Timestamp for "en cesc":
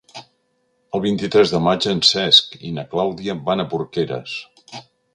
1.93-2.57